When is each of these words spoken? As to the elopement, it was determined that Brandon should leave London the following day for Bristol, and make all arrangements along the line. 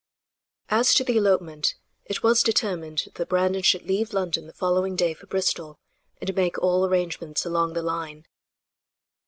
As 0.69 0.95
to 0.95 1.03
the 1.03 1.15
elopement, 1.17 1.75
it 2.05 2.23
was 2.23 2.41
determined 2.41 3.03
that 3.13 3.29
Brandon 3.29 3.61
should 3.61 3.83
leave 3.83 4.13
London 4.13 4.47
the 4.47 4.51
following 4.53 4.95
day 4.95 5.13
for 5.13 5.27
Bristol, 5.27 5.77
and 6.19 6.33
make 6.35 6.57
all 6.57 6.83
arrangements 6.83 7.45
along 7.45 7.73
the 7.73 7.83
line. 7.83 8.25